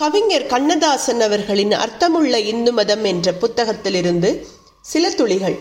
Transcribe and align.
கவிஞர் 0.00 0.46
கண்ணதாசன் 0.46 1.20
அவர்களின் 1.20 1.72
அர்த்தமுள்ள 1.72 2.34
இந்து 2.40 2.72
மதம் 2.72 3.04
என்ற 3.04 3.32
புத்தகத்திலிருந்து 3.40 4.46
சில 4.80 5.10
துளிகள். 5.10 5.56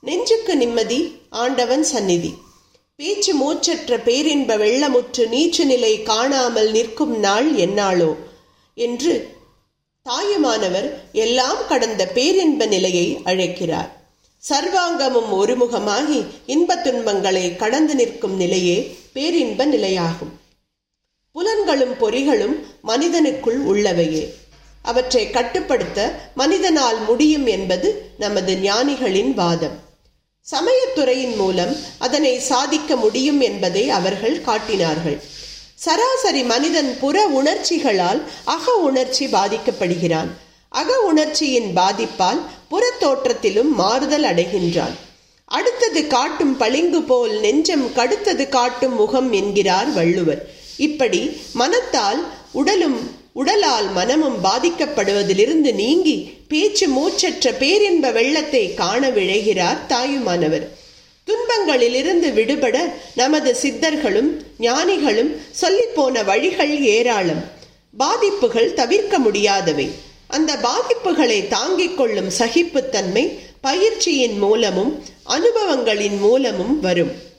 நெஞ்சுக்கு 0.00 0.56
நிம்மதி 0.56 0.98
ஆண்டவன் 1.30 1.82
சந்நிதி. 1.82 2.30
பேச்சு 2.96 3.32
மூச்சற்ற 3.40 3.96
பேரின்ப 4.04 4.56
வெள்ளமுற்று 4.56 5.24
நீச்சு 5.32 5.64
நிலை 5.64 6.02
காணாமல் 6.02 6.70
நிற்கும் 6.70 7.18
நாள் 7.18 7.48
என்னாளோ 7.54 8.10
என்று 8.74 9.14
தாயுமானவர் 10.02 10.88
எல்லாம் 11.12 11.66
கடந்த 11.68 12.06
பேரின்ப 12.06 12.66
நிலையை 12.66 13.20
அழைக்கிறார். 13.24 13.90
சர்வாங்கமும் 14.48 15.30
ஒருமுகமாகி 15.40 16.24
இன்ப 16.46 16.76
துன்பங்களை 16.76 17.56
கடந்து 17.56 17.94
நிற்கும் 17.94 18.36
நிலையே 18.36 18.78
பேரின்ப 19.12 19.66
நிலையாகும். 19.66 20.32
புலன்களும் 21.36 21.94
பொறிகளும் 22.00 22.56
மனிதனுக்குள் 22.86 23.60
உள்ளவையே. 23.66 24.34
அவற்றை 24.82 25.30
கட்டுப்படுத்த 25.30 26.20
மனிதனால் 26.34 27.04
முடியும் 27.04 27.46
என்பது 27.46 28.10
நமது 28.18 28.54
ஞானிகளின் 28.54 29.34
வாதம். 29.34 29.82
சமயத்துறையின் 30.50 31.36
மூலம் 31.36 31.76
அதனை 31.98 32.38
சாதிக்க 32.38 32.96
முடியும் 32.96 33.40
என்பதை 33.40 33.90
அவர்கள் 33.90 34.40
காட்டினார்கள். 34.40 35.22
சராசரி 35.74 36.42
மனிதன் 36.42 36.96
புற 37.00 37.26
உணர்ச்சிகளால் 37.26 38.22
அக 38.44 38.74
உணர்ச்சி 38.74 39.26
பாதிக்கப்படுகிறான். 39.26 40.28
அக 40.68 41.00
உணர்ச்சியின் 41.00 41.76
பாதிப்பால் 41.76 42.40
புற 42.68 42.92
தோற்றத்திலும் 43.00 43.72
மாறுதல் 43.74 44.24
அடைகின்றான். 44.24 44.94
அடுத்தது 45.44 46.06
காட்டும் 46.06 46.56
பளிங்கு 46.56 47.02
போல் 47.02 47.40
நெஞ்சம் 47.40 47.86
கடுத்தது 47.86 48.48
காட்டும் 48.48 48.94
முகம் 48.94 49.32
என்கிறார் 49.32 49.92
வள்ளுவர். 49.92 50.62
இப்படி 50.76 51.36
மனத்தால் 51.52 52.26
உடலும் 52.52 53.10
உடலால் 53.32 53.92
மனமும் 53.92 54.44
பாதிக்கப்படுவதிலிருந்து 54.44 55.74
நீங்கி 55.74 56.32
பேச்சு 56.48 56.88
மூச்சற்ற 56.88 57.52
பேரின்ப 57.58 58.10
வெள்ளத்தை 58.10 58.74
காண 58.74 59.10
விழைகிறார் 59.10 59.86
தாயுமானவர். 59.86 60.68
துன்பங்களிலிருந்து 61.26 62.32
விடுபட 62.32 62.94
நமது 63.14 63.56
சித்தர்களும் 63.62 64.40
ஞானிகளும் 64.58 65.36
சொல்லிப்போன 65.60 66.24
வழிகள் 66.24 66.82
ஏராளம். 66.82 67.44
பாதிப்புகள் 67.96 68.74
தவிர்க்க 68.74 69.18
முடியாதவை. 69.18 69.90
அந்த 70.26 70.56
பாதிப்புகளை 70.56 71.48
தாங்கிக் 71.48 71.96
கொள்ளும் 71.96 72.30
சகிப்புத்தன்மை 72.38 73.38
பயிற்சியின் 73.60 74.38
மூலமும் 74.38 75.02
அனுபவங்களின் 75.28 76.18
மூலமும் 76.18 76.80
வரும். 76.80 77.32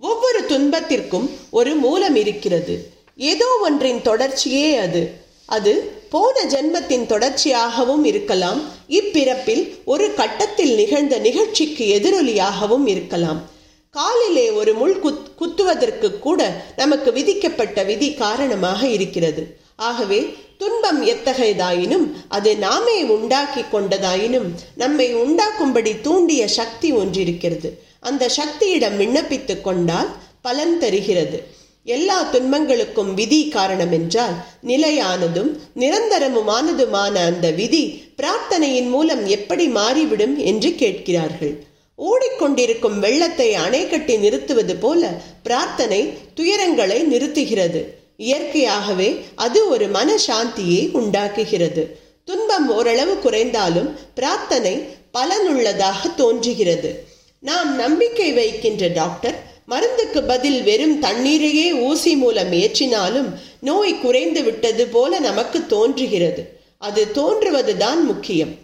ஒவ்வொரு 0.00 0.46
துன்பத்திற்கும் 0.46 1.30
ஒரு 1.50 1.74
மூலம் 1.74 2.16
இருக்கிறது. 2.16 2.92
ஏதோ 3.16 3.46
ஒன்றின் 3.62 4.00
தொடர்ச்சியே 4.02 4.76
அது. 4.76 5.10
அது 5.46 5.92
போன 6.08 6.40
ஜென்மத்தின் 6.44 7.06
தொடர்ச்சியாகவும் 7.06 8.04
இருக்கலாம். 8.04 8.60
இப்பிறப்பில் 8.88 9.78
ஒரு 9.84 10.14
கட்டத்தில் 10.14 10.74
நிகழ்ந்த 10.74 11.18
நிகழ்ச்சிக்கு 11.18 12.00
எதிரொலியாகவும் 12.00 12.86
இருக்கலாம். 12.86 13.48
காலிலே 13.90 14.50
ஒரு 14.50 14.74
முள் 14.74 15.00
குத் 15.02 15.26
குத்துவதற்கு 15.40 16.18
கூட 16.18 16.64
நமக்கு 16.76 17.12
விதிக்கப்பட்ட 17.12 17.82
விதி 17.82 18.14
காரணமாக 18.14 18.86
இருக்கிறது. 18.86 19.56
ஆகவே 19.76 20.34
துன்பம் 20.58 21.06
எத்தகையதாயினும் 21.06 22.12
அது 22.28 22.56
நாமே 22.56 23.02
உண்டாக்கி 23.02 23.60
கொண்டதாயினும் 23.60 24.48
நம்மை 24.74 25.14
உண்டாக்கும்படி 25.14 26.00
தூண்டிய 26.00 26.48
சக்தி 26.48 26.92
ஒன்றிருக்கிறது. 26.92 27.70
அந்த 28.00 28.28
சக்தியிடம் 28.28 28.98
விண்ணப்பித்துக் 28.98 29.60
கொண்டால் 29.60 30.08
பலன் 30.42 30.78
தருகிறது. 30.78 31.58
எல்லா 31.84 32.30
துன்பங்களுக்கும் 32.32 33.14
விதி 33.14 33.48
காரணம் 33.48 33.92
என்றால் 33.92 34.34
நிலையானதும் 34.66 35.58
நிரந்தரமுமானதுமான 35.76 37.14
அந்த 37.14 37.50
விதி 37.50 38.02
பிரார்த்தனையின் 38.16 38.88
மூலம் 38.88 39.26
எப்படி 39.26 39.66
மாறிவிடும் 39.66 40.38
என்று 40.38 40.74
கேட்கிறார்கள். 40.74 41.64
ஓடிக்கொண்டிருக்கும் 41.98 42.98
வெள்ளத்தை 42.98 43.54
அணை 43.54 43.88
கட்டி 43.88 44.16
நிறுத்துவது 44.16 44.76
போல 44.76 45.22
பிரார்த்தனை 45.42 46.18
துயரங்களை 46.36 47.02
நிறுத்துகிறது. 47.02 47.98
இயற்கையாகவே 48.16 49.24
அது 49.34 49.68
ஒரு 49.68 49.88
மன 49.88 50.16
சாந்தியை 50.26 50.90
உண்டாக்குகிறது. 50.90 51.98
துன்பம் 52.24 52.70
ஓரளவு 52.70 53.18
குறைந்தாலும் 53.18 53.96
பிரார்த்தனை 54.14 54.88
பலனுள்ளதாக 55.14 56.14
தோன்றுகிறது. 56.14 57.09
நாம் 57.40 57.74
நம்பிக்கை 57.74 58.32
வைக்கின்ற 58.32 58.86
டாக்டர் 58.86 59.42
மருந்துக்கு 59.68 60.22
பதில் 60.26 60.62
வெறும் 60.62 61.02
தண்ணீரையே 61.02 61.80
ஊசி 61.80 62.16
மூலம் 62.16 62.52
ஏற்றினாலும் 62.52 63.28
நோய் 63.60 63.98
குறைந்து 63.98 64.42
விட்டது 64.42 64.86
போல 64.86 65.18
நமக்கு 65.18 65.66
தோன்றுகிறது. 65.66 66.60
அது 66.78 67.06
தோன்றுவதுதான் 67.14 68.02
முக்கியம். 68.02 68.54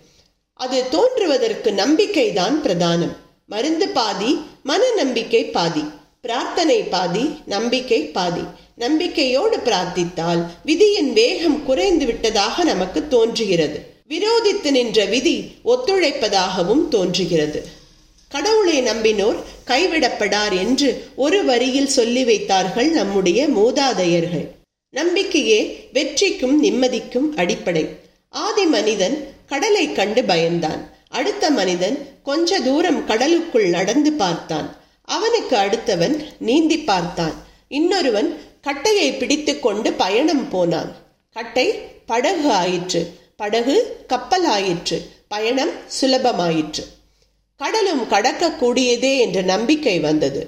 அது 0.54 0.88
தோன்றுவதற்கு 0.88 1.72
நம்பிக்கை 1.72 2.32
தான் 2.32 2.62
பிரதானம். 2.64 3.16
மருந்து 3.47 3.88
பாதி 3.88 4.38
மன 4.62 4.93
நம்பிக்கை 4.97 5.44
பாதி. 5.44 5.84
பிரார்த்தனை 6.20 6.82
பாதி 6.82 7.31
நம்பிக்கை 7.47 8.03
பாதி. 8.03 8.44
நம்பிக்கையோடு 8.76 9.56
பிரார்த்தித்தால் 9.56 10.44
விதியின் 10.64 11.12
வேகம் 11.12 11.64
குறைந்து 11.64 12.06
விட்டதாக 12.06 12.64
நமக்கு 12.64 13.08
தோன்றுகிறது. 13.08 13.81
விரோதித்து 14.08 14.70
நின்ற 14.70 15.04
விதி 15.04 15.54
ஒத்துழைப்பதாகவும் 15.64 16.88
தோன்றுகிறது. 16.88 17.75
கடவுளை 18.37 18.83
நம்பினோர் 18.83 19.37
கைவிடப்படார் 19.67 20.59
என்று 20.59 21.09
ஒரு 21.15 21.45
வரியில் 21.45 21.87
சொல்லி 21.87 22.25
வைத்தார்கள் 22.25 22.91
நம்முடைய 22.91 23.49
மூதாதையர்கள். 23.49 24.49
நம்பிக்கையே 24.91 25.89
வெற்றிக்கும் 25.93 26.55
நிம்மதிக்கும் 26.63 27.37
அடிப்படை. 27.37 27.87
ஆதி 28.29 28.65
மனிதன் 28.65 29.29
கடலை 29.47 29.93
கண்டு 29.93 30.23
பயந்தான். 30.23 30.91
அடுத்த 31.09 31.51
மனிதன் 31.51 32.09
கொஞ்ச 32.23 32.61
தூரம் 32.61 33.07
கடலுக்குள் 33.07 33.69
நடந்து 33.69 34.13
பார்த்தான். 34.13 34.77
அவனுக்கு 35.03 35.57
அடுத்தவன் 35.57 36.27
நீந்தி 36.39 36.79
பார்த்தான். 36.79 37.35
இன்னொருவன் 37.69 38.41
கட்டையை 38.61 39.13
பிடித்து 39.13 39.61
கொண்டு 39.61 39.93
பயணம் 39.93 40.49
போனான். 40.49 40.97
கட்டை 41.33 41.67
படகு 42.07 42.51
ஆயிற்று. 42.51 43.15
படகு 43.37 44.05
கப்பல் 44.07 44.45
ஆயிற்று. 44.45 45.11
பயணம் 45.29 45.71
சுலபமாயிற்று. 46.01 46.95
கடலும் 47.61 48.03
கடக்கக்கூடியதே 48.11 49.19
என்ற 49.19 49.43
நம்பிக்கை 49.43 50.00
வந்தது. 50.00 50.41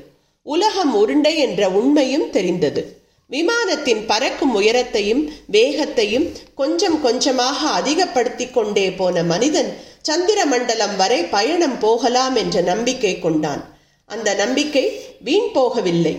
உலகம் 0.42 0.94
உருண்டை 0.94 1.38
என்ற 1.38 1.70
உண்மையும் 1.70 2.30
தெரிந்தது. 2.30 2.82
விமானத்தின் 3.30 4.02
பறக்கும் 4.06 4.60
உயரத்தையும் 4.60 5.22
வேகத்தையும் 5.46 6.26
கொஞ்சம் 6.54 7.00
கொஞ்சமாக 7.00 7.58
அதிகப்படுத்தி 7.68 8.50
கொண்டே 8.50 8.90
போன 8.90 9.22
மனிதன் 9.22 9.70
சந்திர 10.02 10.46
மண்டலம் 10.46 10.96
வரை 10.96 11.20
பயணம் 11.22 11.78
போகலாம் 11.78 12.36
என்ற 12.36 12.60
நம்பிக்கை 12.60 13.18
கொண்டான். 13.18 13.62
அந்த 14.04 14.34
நம்பிக்கை 14.34 14.84
வீண் 15.20 15.50
போகவில்லை. 15.54 16.14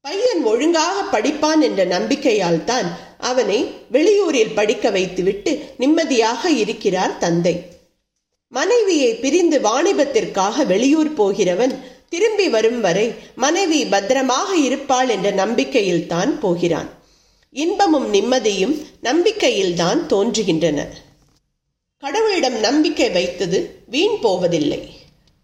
பையன் 0.00 0.42
ஒழுங்காக 0.44 0.96
படிப்பான் 1.12 1.60
என்ற 1.60 1.84
நம்பிக்கையால் 1.86 2.64
தான் 2.64 2.88
அவனை 3.18 3.60
வெளியூரில் 3.92 4.54
படிக்க 4.54 4.90
வைத்துவிட்டு 4.90 5.52
நிம்மதியாக 5.78 6.50
இருக்கிறார் 6.50 7.18
தந்தை. 7.18 7.54
மனைவியை 8.52 9.10
பிரிந்து 9.22 9.58
வாணிபத்திற்காக 9.60 10.64
வெளியூர் 10.72 11.12
போகிறவன் 11.20 11.72
திரும்பி 12.12 12.46
வரும் 12.48 12.80
வரை 12.80 13.06
மனைவி 13.44 13.80
பத்திரமாக 13.84 14.50
இருப்பாள் 14.66 15.08
என்ற 15.14 15.28
நம்பிக்கையில் 15.40 16.04
தான் 16.12 16.32
போகிறான். 16.42 16.90
இன்பமும் 17.54 18.06
நிம்மதியும் 18.14 18.74
நம்பிக்கையில் 19.00 19.74
தான் 19.74 20.00
தோன்றுகின்றன. 20.12 20.80
கடவுளிடம் 22.02 22.58
நம்பிக்கை 22.66 23.08
வைத்தது 23.10 23.58
வீண் 23.94 24.18
போவதில்லை. 24.24 24.80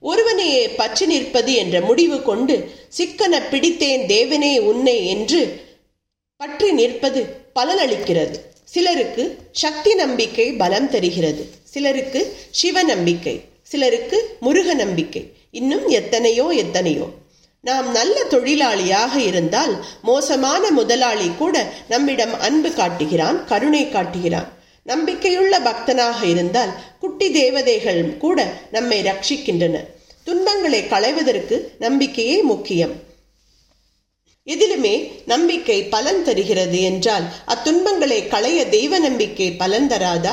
ஒருவனையே 0.03 0.63
பற்றி 0.81 1.07
நிற்பது 1.07 1.53
என்ற 1.63 1.77
முடிவு 1.89 2.19
கொண்டு 2.23 2.57
சிக்கன 2.99 3.41
பிடித்தேன் 3.51 4.05
தேவனே 4.15 4.53
உன்னை 4.71 4.97
என்று 5.15 5.41
பற்றி 6.41 6.69
நிற்பது 6.73 7.23
பலனளிக்கிறது. 7.59 8.37
சிலருக்கு 8.73 9.39
சக்தி 9.53 9.95
நம்பிக்கை 9.95 10.53
பலம் 10.53 10.91
தருகிறது. 10.91 11.49
சிலருக்கு 11.65 12.37
சிவ 12.51 12.83
நம்பிக்கை 12.83 13.41
சிலருக்கு 13.63 14.37
முருக 14.41 14.75
நம்பிக்கை. 14.75 15.33
இன்னும் 15.51 15.89
எத்தனையோ 15.89 16.47
எத்தனையோ. 16.47 17.09
நாம் 17.61 17.91
நல்ல 17.91 18.23
தொழிலாளியாக 18.31 19.17
இருந்தால் 19.17 19.85
மோசமான 20.03 20.71
முதலாளி 20.71 21.31
கூட 21.39 21.73
நம்மிடம் 21.89 22.41
அன்பு 22.41 22.73
காட்டுகிறான் 22.73 23.45
கருணை 23.45 23.89
காட்டுகிறான். 23.89 24.49
நம்பிக்கையுள்ள 24.87 25.59
பக்தனாக 25.59 26.23
இருந்தால் 26.23 26.73
குட்டி 27.01 27.31
தேவதைகள் 27.31 28.17
கூட 28.17 28.53
நம்மை 28.71 29.03
ரட்சிக்கின்றன. 29.03 29.85
துன்பங்களை 30.25 30.87
களைவதற்கு 30.87 31.71
நம்பிக்கையே 31.79 32.43
முக்கியம். 32.43 32.95
எதிலுமே 34.47 34.93
நம்பிக்கை 35.27 35.83
பலன் 35.85 36.25
தருகிறது 36.25 36.83
என்றால் 36.83 37.25
அத்துன்பங்களை 37.45 38.29
களைய 38.29 38.67
தெய்வ 38.67 38.99
நம்பிக்கை 38.99 39.49
பலன் 39.53 39.89
தராதா? 39.89 40.33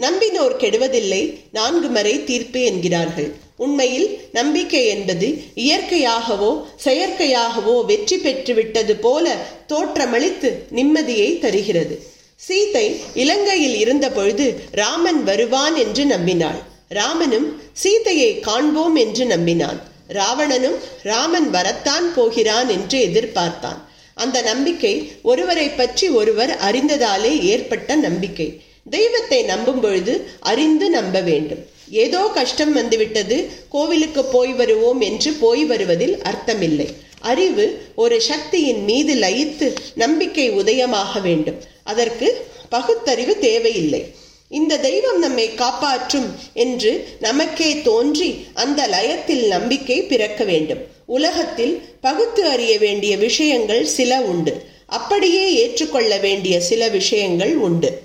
நம்பினோர் 0.00 0.54
கெடுவதில்லை 0.58 1.38
நான்கு 1.52 1.88
மறை 1.88 2.24
தீர்ப்பு 2.24 2.60
என்கிறார்கள். 2.62 3.30
உண்மையில் 3.56 4.08
நம்பிக்கை 4.32 4.86
என்பது 4.86 5.28
இயற்கையாகவோ 5.54 6.50
செயற்கையாகவோ 6.84 7.84
வெற்றி 7.84 8.18
பெற்று 8.18 8.54
விட்டது 8.54 8.96
போல 8.96 9.36
தோற்றமளித்து 9.68 10.50
நிம்மதியை 10.74 11.38
தருகிறது. 11.38 11.96
சீதை 12.36 12.86
இலங்கையில் 13.14 13.76
இருந்த 13.78 14.10
பொழுது 14.10 14.46
ராமன் 14.72 15.24
வருவான் 15.24 15.76
என்று 15.76 16.04
நம்பினாள். 16.04 16.62
ராமனும் 16.88 17.48
சீதையை 17.72 18.40
காண்போம் 18.40 18.96
என்று 18.96 19.24
நம்பினான். 19.24 19.80
ராவணனும் 20.08 20.76
ராமன் 21.02 21.50
வரத்தான் 21.50 22.14
போகிறான் 22.14 22.68
என்று 22.68 22.98
எதிர்பார்த்தான். 23.06 23.80
அந்த 24.14 24.42
நம்பிக்கை 24.42 25.12
ஒருவரை 25.22 25.68
பற்றி 25.68 26.08
ஒருவர் 26.08 26.58
அறிந்ததாலே 26.70 27.40
ஏற்பட்ட 27.40 27.94
நம்பிக்கை. 27.94 28.62
தெய்வத்தை 28.90 29.42
நம்பும் 29.42 29.80
பொழுது 29.80 30.28
அறிந்து 30.40 30.90
நம்ப 30.90 31.20
வேண்டும். 31.20 31.66
ஏதோ 31.90 32.30
கஷ்டம் 32.34 32.72
வந்துவிட்டது 32.72 33.50
கோவிலுக்கு 33.68 34.24
போய் 34.24 34.52
வருவோம் 34.52 35.00
என்று 35.00 35.32
போய் 35.32 35.64
வருவதில் 35.64 36.22
அர்த்தமில்லை. 36.22 36.88
அறிவு 37.20 37.82
ஒரு 37.94 38.20
சக்தியின் 38.20 38.84
மீது 38.84 39.14
லயித்து 39.14 39.76
நம்பிக்கை 39.94 40.50
உதயமாக 40.50 41.20
வேண்டும். 41.20 41.62
அதற்கு 41.84 42.46
பகுத்தறிவு 42.68 43.38
தேவையில்லை. 43.38 44.14
இந்த 44.48 44.78
தெய்வம் 44.78 45.18
நம்மை 45.18 45.54
காப்பாற்றும் 45.54 46.34
என்று 46.52 47.08
நமக்கே 47.20 47.82
தோன்றி 47.82 48.46
அந்த 48.54 48.86
லயத்தில் 48.86 49.46
நம்பிக்கை 49.46 50.02
பிறக்க 50.02 50.44
வேண்டும். 50.44 50.78
உலகத்தில் 51.06 51.88
பகுத்து 52.00 52.48
அறிய 52.48 52.78
வேண்டிய 52.78 53.16
விஷயங்கள் 53.16 53.86
சில 53.86 54.20
உண்டு. 54.20 54.64
அப்படியே 54.86 55.52
ஏற்றுக்கொள்ள 55.52 56.18
வேண்டிய 56.18 56.60
சில 56.60 56.88
விஷயங்கள் 56.88 57.56
உண்டு. 57.56 58.02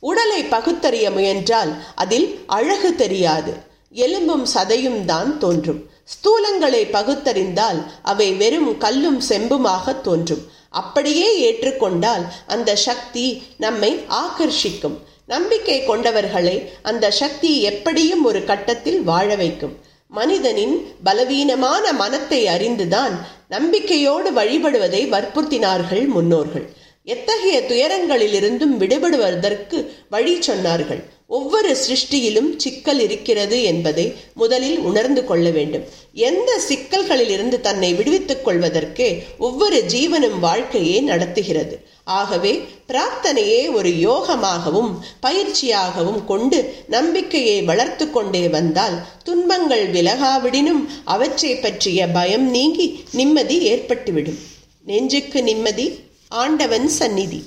உடலை 0.00 0.42
பகுத்தறிய 0.42 1.10
முயன்றால் 1.10 1.84
அதில் 1.94 2.38
அழகு 2.46 2.94
தெரியாது. 2.94 3.52
எலும்பும் 3.90 4.46
சதையும் 4.54 5.04
தான் 5.04 5.38
தோன்றும். 5.38 5.88
ஸ்தூலங்களை 6.04 6.90
பகுத்தறிந்தால் 6.90 7.90
அவை 8.02 8.32
வெறும் 8.32 8.78
கல்லும் 8.78 9.22
செம்புமாக 9.28 10.00
தோன்றும். 10.00 10.46
அப்படியே 10.70 11.52
ஏற்றுக்கொண்டால் 11.52 12.24
அந்த 12.46 12.76
சக்தி 12.76 13.42
நம்மை 13.56 14.00
ஆகர்ஷிக்கும். 14.10 14.98
நம்பிக்கை 15.26 15.76
கொண்டவர்களை 15.86 16.56
அந்த 16.82 17.10
சக்தி 17.10 17.62
எப்படியும் 17.62 18.24
ஒரு 18.24 18.44
கட்டத்தில் 18.44 19.02
வாழ 19.02 19.36
வைக்கும். 19.36 19.76
மனிதனின் 20.08 20.74
பலவீனமான 21.04 21.92
மனத்தை 21.92 22.46
அறிந்துதான் 22.46 23.14
நம்பிக்கையோடு 23.48 24.30
வழிபடுவதை 24.30 25.02
வற்புறுத்தினார்கள் 25.08 26.06
முன்னோர்கள். 26.06 26.66
எத்தகைய 27.04 27.56
துயரங்களிலிருந்தும் 27.68 28.76
விடுபடுவதற்கு 28.76 29.78
வழி 30.10 30.38
சொன்னார்கள். 30.38 31.02
ஒவ்வொரு 31.28 31.76
சிருஷ்டியிலும் 31.76 32.56
சிக்கல் 32.56 33.00
இருக்கிறது 33.00 33.62
என்பதை 33.62 34.14
முதலில் 34.34 34.78
உணர்ந்து 34.78 35.24
கொள்ள 35.24 35.50
வேண்டும். 35.50 35.84
எந்த 36.12 36.60
சிக்கல்களிலிருந்து 36.68 37.60
தன்னை 37.60 37.94
விடுவித்துக் 37.94 38.48
கொள்வதற்கே 38.48 39.24
ஒவ்வொரு 39.38 39.84
ஜீவனும் 39.94 40.38
வாழ்க்கையே 40.38 41.00
நடத்துகிறது. 41.00 41.84
ஆகவே 42.04 42.64
பிரார்த்தனையே 42.88 43.72
ஒரு 43.72 43.88
யோகமாகவும் 43.88 44.92
பயிற்சியாகவும் 45.22 46.24
கொண்டு 46.24 46.84
நம்பிக்கையை 46.88 47.62
வளர்த்து 47.62 48.10
கொண்டே 48.10 48.48
வந்தால் 48.48 49.06
துன்பங்கள் 49.24 49.90
விலகாவிடினும் 49.90 50.82
அவற்றை 51.04 51.56
பற்றிய 51.56 52.08
பயம் 52.08 52.50
நீங்கி 52.50 53.04
நிம்மதி 53.12 53.72
ஏற்பட்டுவிடும். 53.72 54.40
நெஞ்சுக்கு 54.84 55.42
நிம்மதி 55.42 55.98
ஆண்டவன் 56.28 56.88
சந்நிதி. 56.88 57.44